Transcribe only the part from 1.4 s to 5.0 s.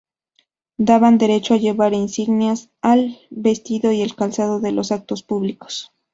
a llevar insignias, el vestido y el calzado en los